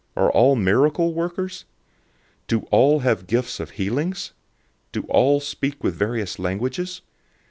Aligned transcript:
Are 0.17 0.31
all 0.31 0.55
miracle 0.55 1.13
workers? 1.13 1.65
012:030 2.47 2.47
Do 2.47 2.59
all 2.71 2.99
have 3.01 3.27
gifts 3.27 3.59
of 3.59 3.69
healings? 3.69 4.33
Do 4.91 5.01
all 5.03 5.39
speak 5.39 5.83
with 5.83 5.93
various 5.93 6.39
languages? 6.39 7.03